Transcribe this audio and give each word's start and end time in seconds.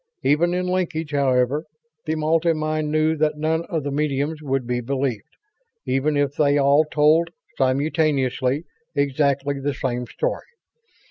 Even 0.23 0.55
in 0.55 0.65
linkage, 0.65 1.11
however, 1.11 1.63
the 2.07 2.15
multi 2.15 2.53
mind 2.53 2.89
knew 2.91 3.15
that 3.15 3.37
none 3.37 3.65
of 3.65 3.83
the 3.83 3.91
mediums 3.91 4.41
would 4.41 4.65
be 4.65 4.81
believed, 4.81 5.35
even 5.85 6.17
if 6.17 6.33
they 6.37 6.57
all 6.57 6.83
told, 6.91 7.29
simultaneously, 7.55 8.63
exactly 8.95 9.59
the 9.59 9.75
same 9.75 10.07
story. 10.07 10.47